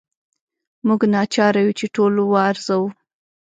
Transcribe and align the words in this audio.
موږ 0.87 1.01
ناچاره 1.13 1.59
یو 1.65 1.73
چې 1.79 1.85
ټول 1.95 2.13
وارزوو. 2.21 2.87